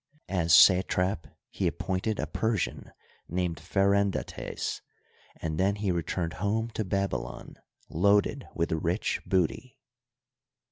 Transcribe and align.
As 0.29 0.51
satrap 0.51 1.27
he 1.51 1.67
appointed 1.67 2.17
a 2.19 2.25
Persian 2.25 2.91
named 3.29 3.57
Pheren 3.57 4.09
dates, 4.09 4.81
and 5.39 5.59
then 5.59 5.75
he 5.75 5.91
returned 5.91 6.33
home 6.41 6.71
to 6.71 6.83
Babylon 6.83 7.57
loaded 7.87 8.47
with 8.55 8.71
rich 8.71 9.21
booty. 9.27 9.77